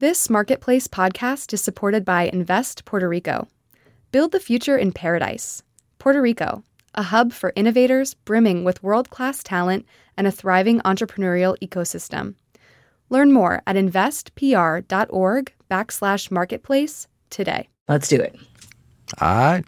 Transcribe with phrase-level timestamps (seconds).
[0.00, 3.48] This Marketplace podcast is supported by Invest Puerto Rico.
[4.12, 5.64] Build the future in paradise.
[5.98, 6.62] Puerto Rico,
[6.94, 9.84] a hub for innovators brimming with world class talent
[10.16, 12.36] and a thriving entrepreneurial ecosystem.
[13.10, 17.68] Learn more at investpr.org backslash marketplace today.
[17.88, 18.36] Let's do it.
[19.20, 19.64] All right.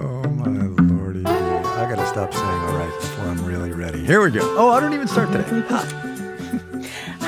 [0.00, 1.24] Oh, my lordy.
[1.24, 4.04] I got to stop saying all right before I'm really ready.
[4.04, 4.40] Here we go.
[4.58, 6.07] Oh, I don't even start today.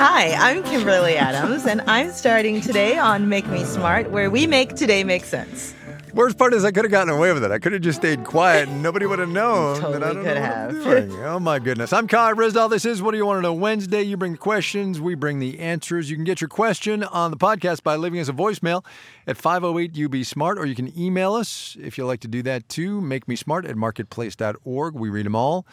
[0.03, 4.73] Hi, I'm Kimberly Adams, and I'm starting today on Make Me Smart, where we make
[4.75, 5.75] today make sense.
[6.15, 7.51] Worst part is I could have gotten away with it.
[7.51, 10.23] I could have just stayed quiet and nobody would have known Totally that I don't
[10.23, 10.75] could know have.
[10.75, 11.19] what I'm doing.
[11.23, 11.93] Oh my goodness.
[11.93, 12.71] I'm Kai Ryssdal.
[12.71, 14.01] This is What Do You Want to Know Wednesday.
[14.01, 16.09] You bring the questions, we bring the answers.
[16.09, 18.83] You can get your question on the podcast by leaving us a voicemail
[19.27, 22.67] at 508 UB Smart, or you can email us if you like to do that
[22.69, 23.01] too.
[23.01, 24.95] Make me smart at marketplace.org.
[24.95, 25.67] We read them all.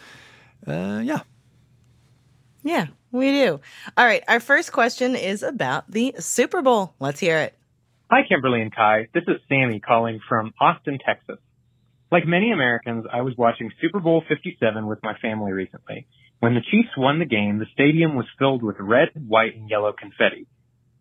[0.66, 1.20] Uh, yeah.
[2.62, 3.60] Yeah, we do.
[3.96, 6.94] All right, our first question is about the Super Bowl.
[6.98, 7.54] Let's hear it.
[8.10, 9.08] Hi, Kimberly and Kai.
[9.12, 11.38] This is Sammy calling from Austin, Texas.
[12.10, 16.06] Like many Americans, I was watching Super Bowl 57 with my family recently.
[16.40, 19.92] When the Chiefs won the game, the stadium was filled with red, white, and yellow
[19.92, 20.46] confetti.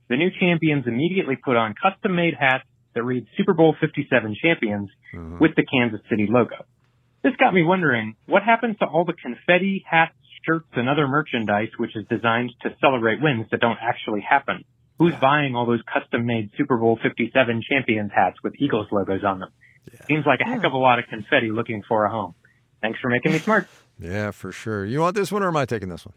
[0.09, 5.37] The new champions immediately put on custom-made hats that read Super Bowl 57 champions mm-hmm.
[5.39, 6.65] with the Kansas City logo.
[7.23, 10.16] This got me wondering, what happens to all the confetti, hats,
[10.47, 14.63] shirts, and other merchandise which is designed to celebrate wins that don't actually happen?
[14.97, 19.49] Who's buying all those custom-made Super Bowl 57 champions hats with Eagles logos on them?
[20.07, 22.33] Seems like a heck of a lot of confetti looking for a home.
[22.81, 23.67] Thanks for making me smart.
[23.99, 24.85] Yeah, for sure.
[24.85, 26.13] You want this one or am I taking this one?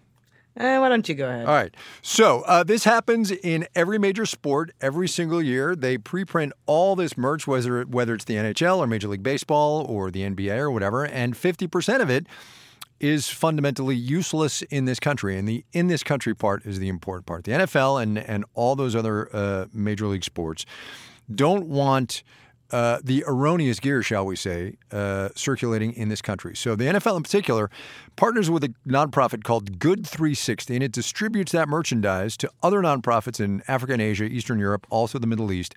[0.54, 1.46] Uh, why don't you go ahead?
[1.46, 1.74] All right.
[2.02, 5.74] So uh, this happens in every major sport every single year.
[5.74, 10.10] They preprint all this merch, whether whether it's the NHL or Major League Baseball or
[10.10, 12.26] the NBA or whatever, and fifty percent of it
[13.00, 15.36] is fundamentally useless in this country.
[15.38, 17.44] And the in this country part is the important part.
[17.44, 20.66] The NFL and and all those other uh, major league sports
[21.34, 22.22] don't want.
[22.72, 26.54] Uh, the erroneous gear, shall we say, uh, circulating in this country.
[26.54, 27.68] So the NFL in particular
[28.14, 33.40] partners with a nonprofit called Good 360, and it distributes that merchandise to other nonprofits
[33.40, 35.74] in Africa and Asia, Eastern Europe, also the Middle East,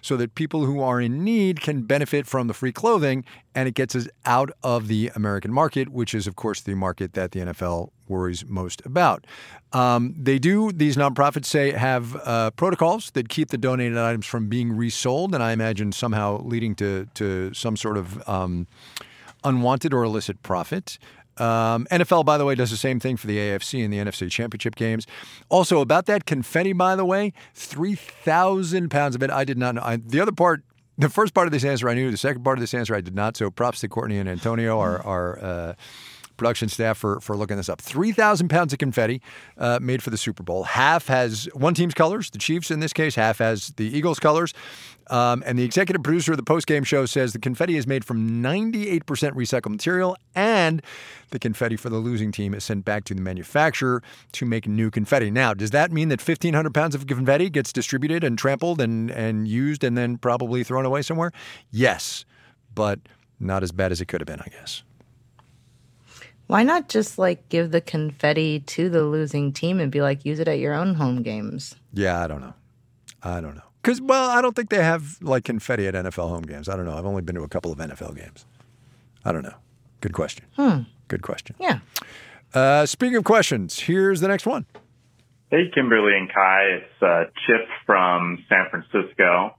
[0.00, 3.74] so that people who are in need can benefit from the free clothing, and it
[3.74, 7.40] gets us out of the American market, which is, of course, the market that the
[7.40, 9.26] NFL worries most about.
[9.72, 14.48] Um, they do, these nonprofits say, have uh, protocols that keep the donated items from
[14.48, 18.66] being resold, and I imagine somehow leading to, to some sort of um,
[19.44, 20.98] unwanted or illicit profit.
[21.38, 24.30] Um, NFL, by the way, does the same thing for the AFC and the NFC
[24.30, 25.06] championship games.
[25.48, 29.30] Also, about that confetti, by the way, 3,000 pounds of it.
[29.30, 29.82] I did not know.
[29.82, 30.62] I, the other part,
[30.98, 32.10] the first part of this answer I knew.
[32.10, 33.36] The second part of this answer I did not.
[33.36, 35.74] So props to Courtney and Antonio, our, our uh,
[36.42, 37.80] production staff, for, for looking this up.
[37.80, 39.22] 3,000 pounds of confetti
[39.58, 40.64] uh, made for the Super Bowl.
[40.64, 44.52] Half has one team's colors, the Chiefs in this case, half has the Eagles' colors.
[45.08, 48.42] Um, and the executive producer of the post-game show says the confetti is made from
[48.42, 50.82] 98% recycled material, and
[51.30, 54.90] the confetti for the losing team is sent back to the manufacturer to make new
[54.90, 55.30] confetti.
[55.30, 59.46] Now, does that mean that 1,500 pounds of confetti gets distributed and trampled and, and
[59.46, 61.30] used and then probably thrown away somewhere?
[61.70, 62.24] Yes,
[62.74, 62.98] but
[63.38, 64.82] not as bad as it could have been, I guess.
[66.46, 70.38] Why not just like give the confetti to the losing team and be like, use
[70.38, 71.74] it at your own home games?
[71.92, 72.54] Yeah, I don't know.
[73.22, 73.62] I don't know.
[73.82, 76.68] Because, well, I don't think they have like confetti at NFL home games.
[76.68, 76.96] I don't know.
[76.96, 78.46] I've only been to a couple of NFL games.
[79.24, 79.54] I don't know.
[80.00, 80.46] Good question.
[81.08, 81.56] Good question.
[81.58, 81.78] Yeah.
[82.54, 84.66] Uh, speaking of questions, here's the next one.
[85.50, 86.62] Hey, Kimberly and Kai.
[86.78, 89.54] It's uh, Chip from San Francisco.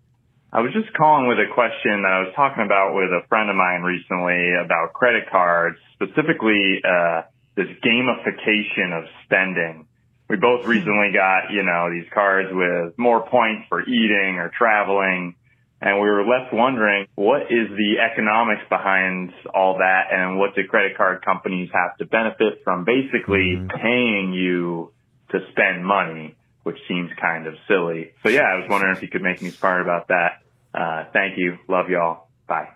[0.53, 3.49] I was just calling with a question that I was talking about with a friend
[3.49, 7.25] of mine recently about credit cards, specifically uh,
[7.57, 9.87] this gamification of spending.
[10.29, 15.33] We both recently got, you know, these cards with more points for eating or traveling.
[15.81, 20.61] And we were left wondering what is the economics behind all that and what do
[20.69, 24.93] credit card companies have to benefit from basically paying you
[25.31, 28.13] to spend money, which seems kind of silly.
[28.21, 30.42] So yeah, I was wondering if you could make me smart about that.
[30.73, 31.57] Uh, thank you.
[31.67, 32.27] Love y'all.
[32.47, 32.69] Bye.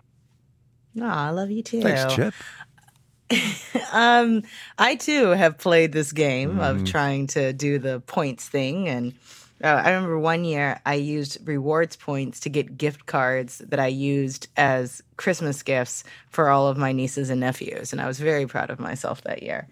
[0.94, 1.82] No, I love you too.
[1.82, 2.34] Thanks, Chip.
[3.92, 4.42] Um,
[4.78, 9.14] I too have played this game of trying to do the points thing, and
[9.62, 13.88] uh, I remember one year I used rewards points to get gift cards that I
[13.88, 18.46] used as Christmas gifts for all of my nieces and nephews, and I was very
[18.46, 19.68] proud of myself that year.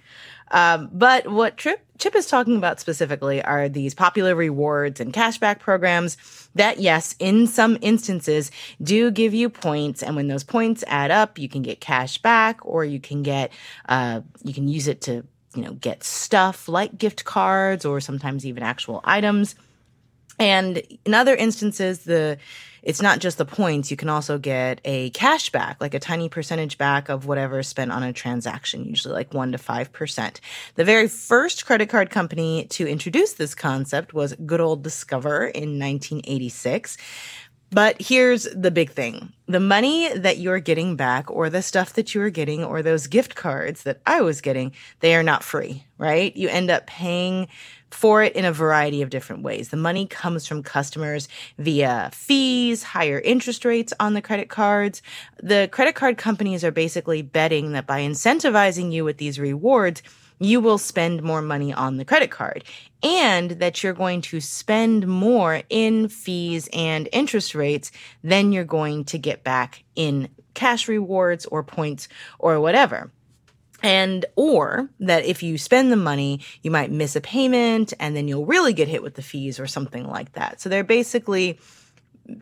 [0.51, 5.59] Um, but what Trip, Chip is talking about specifically are these popular rewards and cashback
[5.59, 6.17] programs
[6.55, 8.51] that, yes, in some instances
[8.81, 10.03] do give you points.
[10.03, 13.53] And when those points add up, you can get cash back or you can get,
[13.89, 18.45] uh, you can use it to you know, get stuff like gift cards or sometimes
[18.45, 19.55] even actual items.
[20.39, 22.39] And in other instances, the
[22.87, 23.91] it's not just the points.
[23.91, 27.67] You can also get a cash back, like a tiny percentage back of whatever is
[27.67, 30.41] spent on a transaction, usually like one to five percent.
[30.77, 35.81] The very first credit card company to introduce this concept was good old Discover in
[35.81, 36.97] 1986.
[37.71, 39.33] But here's the big thing.
[39.47, 43.07] The money that you're getting back or the stuff that you are getting or those
[43.07, 46.35] gift cards that I was getting, they are not free, right?
[46.37, 47.49] You end up paying
[47.91, 49.71] for it in a variety of different ways.
[49.71, 51.29] The money comes from customers
[51.59, 55.03] via fees, higher interest rates on the credit cards.
[55.43, 60.03] The credit card companies are basically betting that by incentivizing you with these rewards,
[60.39, 62.65] you will spend more money on the credit card
[63.03, 67.93] and that you're going to spend more in fees and interest rates
[68.23, 73.11] than you're going to get back in cash rewards or points or whatever.
[73.83, 78.27] And or that if you spend the money you might miss a payment and then
[78.27, 80.61] you'll really get hit with the fees or something like that.
[80.61, 81.59] So they're basically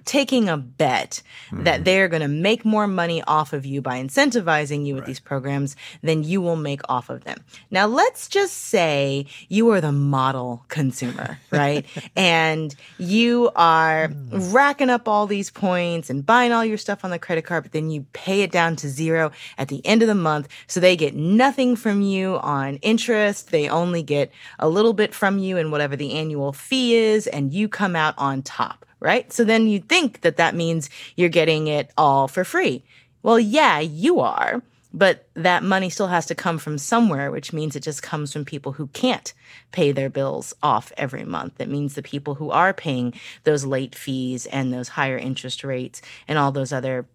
[0.04, 1.64] taking a bet mm-hmm.
[1.64, 5.08] that they're going to make more money off of you by incentivizing you with right.
[5.08, 7.38] these programs than you will make off of them.
[7.70, 11.86] Now, let's just say you are the model consumer, right?
[12.16, 14.52] and you are mm.
[14.52, 17.72] racking up all these points and buying all your stuff on the credit card, but
[17.72, 20.48] then you pay it down to zero at the end of the month.
[20.66, 23.50] So they get nothing from you on interest.
[23.50, 27.52] They only get a little bit from you and whatever the annual fee is, and
[27.52, 29.30] you come out on top right?
[29.32, 32.82] So then you think that that means you're getting it all for free.
[33.22, 34.62] Well, yeah, you are,
[34.94, 38.46] but that money still has to come from somewhere, which means it just comes from
[38.46, 39.34] people who can't
[39.72, 41.60] pay their bills off every month.
[41.60, 43.12] It means the people who are paying
[43.42, 47.06] those late fees and those higher interest rates and all those other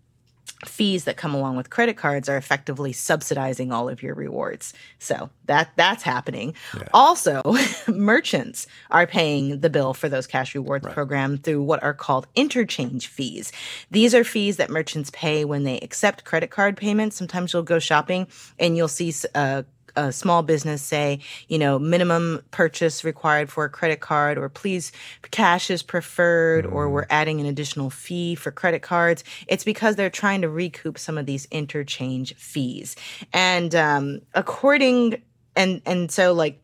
[0.66, 4.74] fees that come along with credit cards are effectively subsidizing all of your rewards.
[4.98, 6.54] So that that's happening.
[6.76, 6.88] Yeah.
[6.94, 7.42] Also,
[7.88, 10.94] merchants are paying the bill for those cash rewards right.
[10.94, 13.52] program through what are called interchange fees.
[13.90, 17.16] These are fees that merchants pay when they accept credit card payments.
[17.16, 18.28] Sometimes you'll go shopping
[18.58, 19.64] and you'll see uh,
[19.96, 24.92] a small business say, you know, minimum purchase required for a credit card, or please
[25.32, 26.74] cash is preferred, mm.
[26.74, 29.24] or we're adding an additional fee for credit cards.
[29.48, 32.96] It's because they're trying to recoup some of these interchange fees.
[33.34, 35.22] And um, according
[35.56, 36.62] and and so like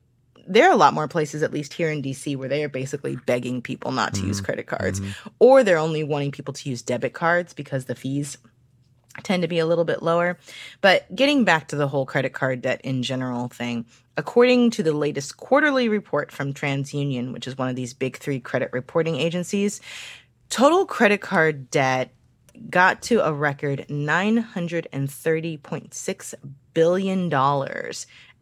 [0.47, 3.15] there are a lot more places, at least here in DC, where they are basically
[3.25, 6.69] begging people not to mm use credit cards, mm or they're only wanting people to
[6.69, 8.37] use debit cards because the fees
[9.23, 10.37] tend to be a little bit lower.
[10.81, 13.85] But getting back to the whole credit card debt in general thing,
[14.17, 18.39] according to the latest quarterly report from TransUnion, which is one of these big three
[18.39, 19.81] credit reporting agencies,
[20.49, 22.11] total credit card debt
[22.69, 26.33] got to a record $930.6
[26.73, 27.33] billion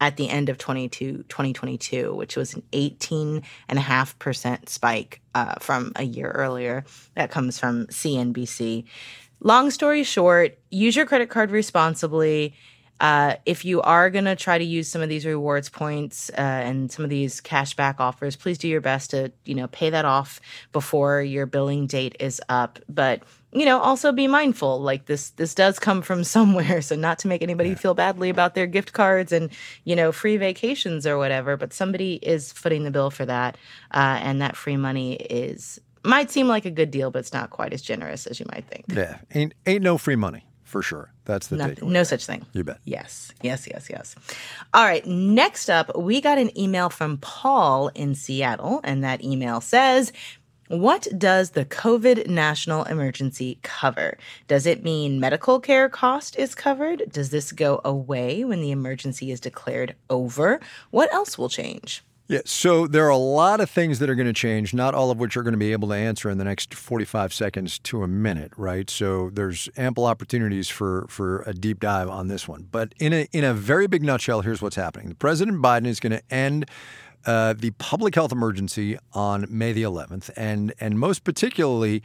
[0.01, 6.83] at the end of 2022, which was an 18.5% spike uh, from a year earlier.
[7.15, 8.83] That comes from CNBC.
[9.45, 12.55] Long story short, use your credit card responsibly.
[13.01, 16.41] Uh, if you are going to try to use some of these rewards points uh,
[16.41, 20.05] and some of these cashback offers, please do your best to you know pay that
[20.05, 20.39] off
[20.71, 22.79] before your billing date is up.
[22.87, 24.79] But you know, also be mindful.
[24.79, 26.81] Like this, this does come from somewhere.
[26.81, 27.75] So not to make anybody yeah.
[27.75, 29.49] feel badly about their gift cards and
[29.83, 31.57] you know free vacations or whatever.
[31.57, 33.57] But somebody is footing the bill for that,
[33.91, 37.49] uh, and that free money is might seem like a good deal, but it's not
[37.49, 38.85] quite as generous as you might think.
[38.87, 41.11] Yeah, ain't ain't no free money for sure.
[41.25, 42.45] That's the Nothing, No such thing.
[42.53, 42.79] You bet.
[42.83, 44.15] Yes, yes, yes, yes.
[44.73, 45.05] All right.
[45.05, 50.11] Next up, we got an email from Paul in Seattle, and that email says.
[50.69, 54.17] What does the COVID national emergency cover?
[54.47, 57.03] Does it mean medical care cost is covered?
[57.11, 60.61] Does this go away when the emergency is declared over?
[60.89, 62.01] What else will change?
[62.27, 65.11] Yeah, so there are a lot of things that are going to change, not all
[65.11, 68.01] of which are going to be able to answer in the next 45 seconds to
[68.01, 68.89] a minute, right?
[68.89, 72.69] So there's ample opportunities for for a deep dive on this one.
[72.71, 75.15] But in a in a very big nutshell, here's what's happening.
[75.15, 76.69] President Biden is going to end
[77.25, 82.03] uh, the public health emergency on May the 11th, and and most particularly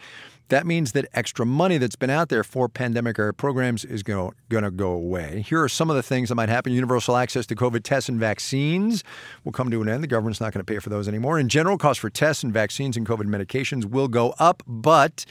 [0.49, 4.33] that means that extra money that's been out there for pandemic era programs is going
[4.49, 5.45] to go away.
[5.47, 6.73] Here are some of the things that might happen.
[6.73, 9.05] Universal access to COVID tests and vaccines
[9.45, 10.03] will come to an end.
[10.03, 11.39] The government's not going to pay for those anymore.
[11.39, 15.27] In general, costs for tests and vaccines and COVID medications will go up, but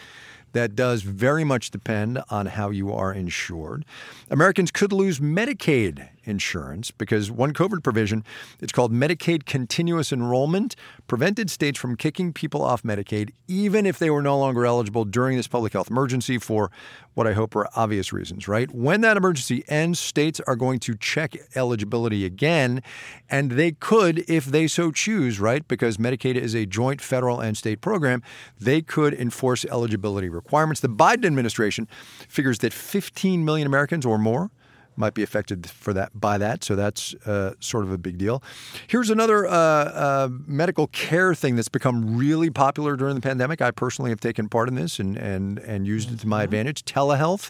[0.53, 3.85] that does very much depend on how you are insured.
[4.29, 8.23] Americans could lose Medicaid insurance because one COVID provision,
[8.59, 10.75] it's called Medicaid continuous enrollment,
[11.07, 15.37] prevented states from kicking people off Medicaid even if they were no longer eligible during
[15.37, 16.69] this public health emergency for
[17.13, 18.69] what I hope are obvious reasons, right?
[18.71, 22.83] When that emergency ends, states are going to check eligibility again,
[23.29, 25.67] and they could, if they so choose, right?
[25.67, 28.21] Because Medicaid is a joint federal and state program,
[28.59, 30.81] they could enforce eligibility requirements.
[30.81, 31.87] The Biden administration
[32.27, 34.51] figures that 15 million Americans or more
[34.97, 36.63] might be affected for that by that.
[36.63, 38.43] So that's uh, sort of a big deal.
[38.87, 43.61] Here's another uh, uh, medical care thing that's become really popular during the pandemic.
[43.61, 46.43] I personally have taken part in this and and and used it to my mm-hmm.
[46.45, 46.83] advantage.
[46.85, 47.49] Telehealth.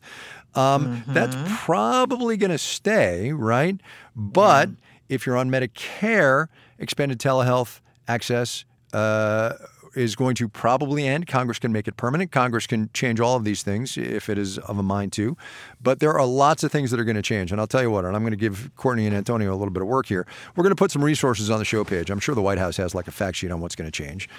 [0.56, 1.14] Um, mm-hmm.
[1.14, 1.36] That's
[1.66, 3.80] probably going to stay, right?
[4.16, 4.70] But
[5.08, 6.48] if you're on Medicare,
[6.80, 9.54] expanded telehealth access uh,
[9.98, 11.28] is going to probably end.
[11.28, 12.32] Congress can make it permanent.
[12.32, 15.36] Congress can change all of these things if it is of a mind to.
[15.82, 17.52] But there are lots of things that are going to change.
[17.52, 19.74] And I'll tell you what, and I'm going to give Courtney and Antonio a little
[19.74, 20.26] bit of work here.
[20.56, 22.10] We're going to put some resources on the show page.
[22.10, 24.30] I'm sure the White House has like a fact sheet on what's going to change.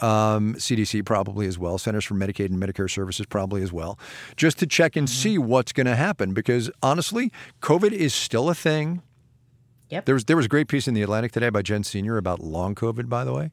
[0.00, 3.98] Um, CDC probably as well, Centers for Medicaid and Medicare Services probably as well,
[4.36, 5.14] just to check and mm-hmm.
[5.14, 6.34] see what's going to happen.
[6.34, 9.02] Because honestly, COVID is still a thing.
[9.90, 10.06] Yep.
[10.06, 12.40] There was there was a great piece in the Atlantic today by Jen Senior about
[12.40, 13.50] long COVID, by the way.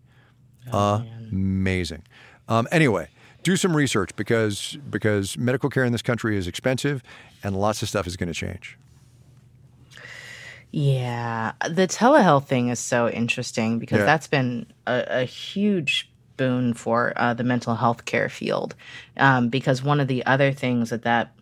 [0.72, 2.04] Oh, Amazing.
[2.48, 3.10] Um, anyway,
[3.44, 7.04] do some research because because medical care in this country is expensive,
[7.44, 8.78] and lots of stuff is going to change.
[10.72, 14.06] Yeah, the telehealth thing is so interesting because yeah.
[14.06, 18.76] that's been a, a, huge boon for uh, the mental health care field.
[19.18, 21.34] Um, because one of the other things that that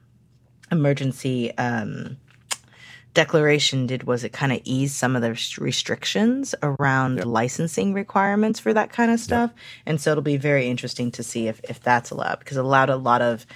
[0.71, 2.17] emergency um,
[3.17, 7.25] declaration did was it kind of eased some of the restrictions around yep.
[7.25, 9.49] licensing requirements for that kind of stuff.
[9.49, 9.59] Yep.
[9.87, 12.91] And so it'll be very interesting to see if, if that's allowed because it allowed
[12.91, 13.47] a lot of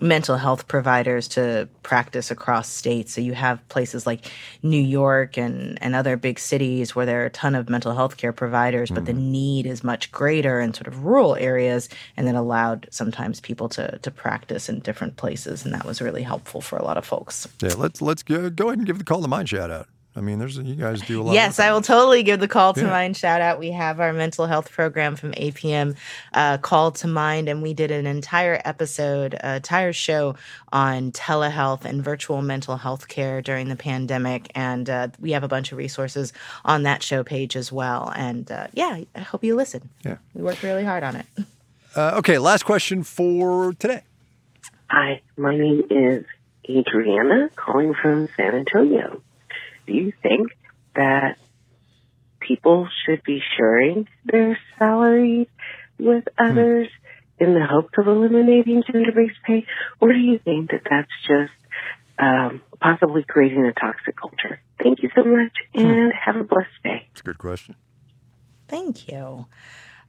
[0.00, 3.12] mental health providers to practice across states.
[3.12, 4.26] So you have places like
[4.62, 8.16] New York and, and other big cities where there are a ton of mental health
[8.16, 9.06] care providers, but mm.
[9.06, 9.32] the mm-hmm.
[9.32, 13.98] need is much greater in sort of rural areas and then allowed sometimes people to,
[13.98, 15.64] to practice in different places.
[15.64, 17.48] And that was really helpful for a lot of folks.
[17.62, 19.88] Yeah, let's let's go, go ahead and give the call to mind shout out.
[20.16, 21.34] I mean, there's you guys do a lot.
[21.34, 22.86] Yes, I will totally give the call to yeah.
[22.86, 23.58] mind shout out.
[23.58, 25.94] We have our mental health program from APM,
[26.32, 30.34] uh, Call to Mind, and we did an entire episode, uh, entire show
[30.72, 35.48] on telehealth and virtual mental health care during the pandemic, and uh, we have a
[35.48, 36.32] bunch of resources
[36.64, 38.10] on that show page as well.
[38.16, 39.90] And uh, yeah, I hope you listen.
[40.02, 41.26] Yeah, we worked really hard on it.
[41.94, 44.00] Uh, okay, last question for today.
[44.88, 46.24] Hi, my name is
[46.70, 49.20] Adriana, calling from San Antonio
[49.86, 50.48] do you think
[50.94, 51.38] that
[52.40, 55.48] people should be sharing their salaries
[55.98, 56.44] with hmm.
[56.44, 56.88] others
[57.38, 57.44] hmm.
[57.44, 59.66] in the hopes of eliminating gender-based pay,
[60.00, 61.52] or do you think that that's just
[62.18, 64.60] um, possibly creating a toxic culture?
[64.82, 65.80] Thank you so much, hmm.
[65.80, 66.18] and hmm.
[66.24, 67.08] have a blessed day.
[67.10, 67.76] It's a good question.
[68.68, 69.46] Thank you.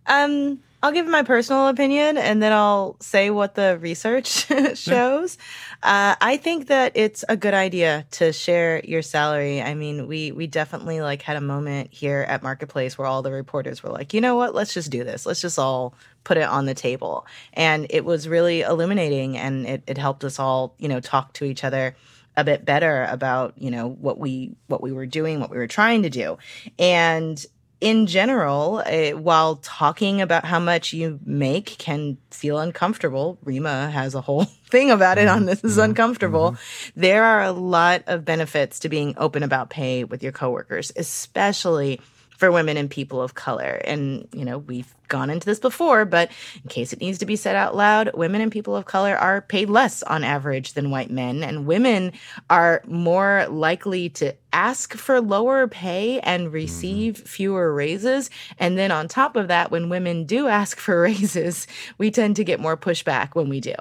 [0.08, 4.46] Um, I'll give my personal opinion and then I'll say what the research
[4.76, 5.38] shows.
[5.82, 9.62] Uh, I think that it's a good idea to share your salary.
[9.62, 13.32] I mean, we we definitely like had a moment here at Marketplace where all the
[13.32, 15.26] reporters were like, you know what, let's just do this.
[15.26, 17.26] Let's just all put it on the table.
[17.54, 21.46] And it was really illuminating and it, it helped us all, you know, talk to
[21.46, 21.96] each other
[22.38, 25.66] a bit better about you know what we what we were doing what we were
[25.66, 26.38] trying to do
[26.78, 27.48] and
[27.80, 34.16] in general, uh, while talking about how much you make can feel uncomfortable, Reema has
[34.16, 35.92] a whole thing about it on this is mm-hmm.
[35.92, 36.52] uncomfortable.
[36.52, 37.02] Mm-hmm.
[37.02, 42.02] There are a lot of benefits to being open about pay with your coworkers, especially
[42.38, 43.82] for women and people of color.
[43.84, 46.32] And, you know, we've gone into this before, but
[46.64, 49.42] in case it needs to be said out loud, women and people of color are
[49.42, 51.44] paid less on average than white men.
[51.44, 52.14] And women
[52.50, 56.54] are more likely to ask for lower pay and mm-hmm.
[56.54, 57.26] receive mm-hmm.
[57.26, 58.30] fewer raises.
[58.60, 61.68] And then on top of that, when women do ask for raises,
[61.98, 63.76] we tend to get more pushback when we do.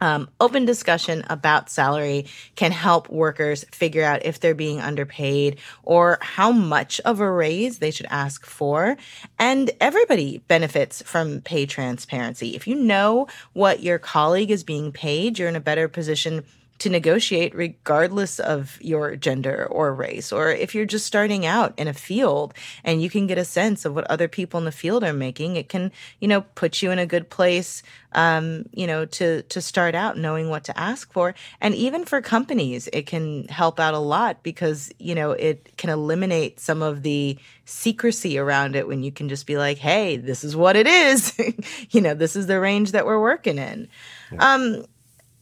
[0.00, 2.26] Um, open discussion about salary
[2.56, 7.78] can help workers figure out if they're being underpaid or how much of a raise
[7.78, 8.96] they should ask for.
[9.38, 12.54] And everybody benefits from pay transparency.
[12.54, 16.44] If you know what your colleague is being paid, you're in a better position
[16.78, 20.32] to negotiate regardless of your gender or race.
[20.32, 22.54] Or if you're just starting out in a field
[22.84, 25.56] and you can get a sense of what other people in the field are making,
[25.56, 27.82] it can, you know, put you in a good place,
[28.12, 31.34] um, you know, to, to start out knowing what to ask for.
[31.60, 35.90] And even for companies, it can help out a lot because, you know, it can
[35.90, 40.44] eliminate some of the secrecy around it when you can just be like, hey, this
[40.44, 41.36] is what it is.
[41.90, 43.88] you know, this is the range that we're working in.
[44.32, 44.54] Yeah.
[44.54, 44.84] Um,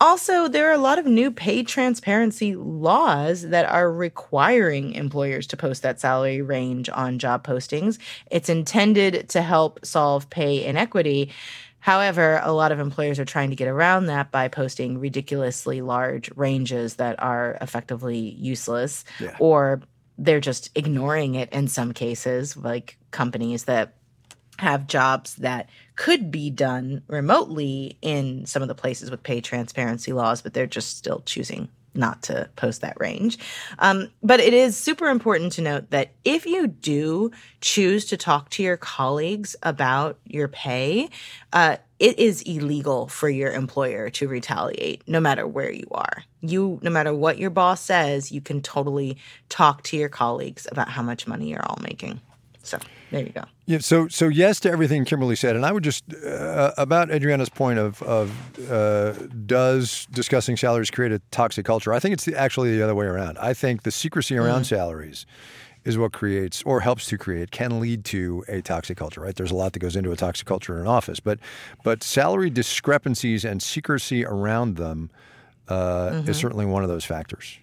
[0.00, 5.56] Also, there are a lot of new pay transparency laws that are requiring employers to
[5.56, 7.98] post that salary range on job postings.
[8.30, 11.32] It's intended to help solve pay inequity.
[11.80, 16.30] However, a lot of employers are trying to get around that by posting ridiculously large
[16.36, 19.36] ranges that are effectively useless Yeah.
[19.38, 19.80] or
[20.18, 23.94] they're just ignoring it in some cases, like companies that
[24.58, 30.12] have jobs that could be done remotely in some of the places with pay transparency
[30.12, 33.38] laws, but they're just still choosing not to post that range.
[33.78, 38.50] Um, but it is super important to note that if you do choose to talk
[38.50, 41.08] to your colleagues about your pay,
[41.52, 46.24] uh, it is illegal for your employer to retaliate no matter where you are.
[46.42, 49.16] You, no matter what your boss says, you can totally
[49.48, 52.20] talk to your colleagues about how much money you're all making.
[52.66, 52.78] So
[53.10, 53.44] there you go.
[53.66, 57.48] Yeah, so so yes to everything Kimberly said, and I would just uh, about Adriana's
[57.48, 58.32] point of of
[58.70, 59.12] uh,
[59.46, 61.92] does discussing salaries create a toxic culture?
[61.92, 63.38] I think it's the, actually the other way around.
[63.38, 65.26] I think the secrecy around salaries
[65.84, 69.20] is what creates or helps to create can lead to a toxic culture.
[69.20, 69.36] Right?
[69.36, 71.38] There's a lot that goes into a toxic culture in an office, but
[71.84, 75.10] but salary discrepancies and secrecy around them
[75.68, 77.58] uh, is certainly one of those factors,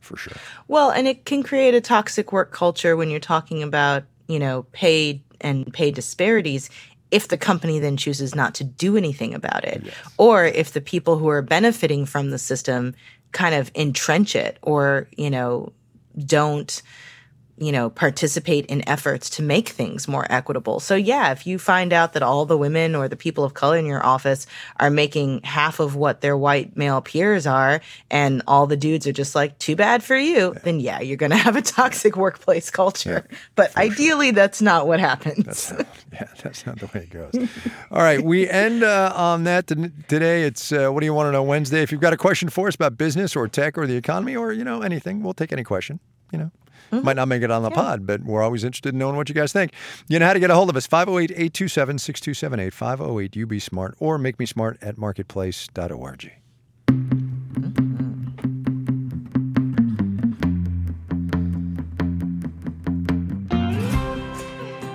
[0.00, 0.36] for sure.
[0.66, 4.64] Well, and it can create a toxic work culture when you're talking about, you know,
[4.72, 6.70] pay and pay disparities
[7.10, 9.82] if the company then chooses not to do anything about it.
[10.18, 12.94] Or if the people who are benefiting from the system
[13.32, 15.72] kind of entrench it or, you know,
[16.26, 16.82] don't
[17.60, 20.80] you know, participate in efforts to make things more equitable.
[20.80, 23.76] So yeah, if you find out that all the women or the people of color
[23.76, 24.46] in your office
[24.78, 29.12] are making half of what their white male peers are and all the dudes are
[29.12, 32.70] just like too bad for you, then yeah, you're going to have a toxic workplace
[32.70, 33.26] culture.
[33.54, 35.72] but ideally that's not what happens.
[36.12, 37.48] Yeah, that's not the way it goes.
[37.90, 40.42] All right, we end uh, on that today.
[40.42, 41.82] It's uh, what do you want to know Wednesday?
[41.82, 44.52] If you've got a question for us about business or tech or the economy or
[44.52, 46.00] you know anything, we'll take any question.
[46.32, 46.50] You know.
[46.90, 47.04] Mm-hmm.
[47.04, 49.34] Might not make it on the pod, but we're always interested in knowing what you
[49.34, 49.72] guys think.
[50.08, 53.94] You know how to get a hold of us 508 827 6278, 508 UB Smart,
[53.98, 56.32] or make me smart at marketplace.org.
[56.88, 57.88] Mm-hmm.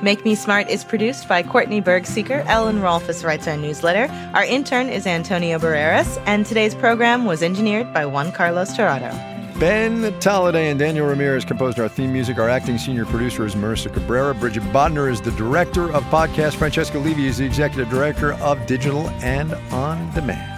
[0.03, 2.45] Make Me Smart is produced by Courtney Bergsieker.
[2.47, 4.11] Ellen Rolfes writes our newsletter.
[4.33, 9.32] Our intern is Antonio Barreras, and today's program was engineered by Juan Carlos Torrado.
[9.63, 12.37] Ben Tolliday and Daniel Ramirez composed our theme music.
[12.37, 14.35] Our acting senior producer is Marissa Cabrera.
[14.35, 16.55] Bridget Bodnar is the director of podcast.
[16.55, 20.52] Francesca Levy is the executive director of digital and on demand.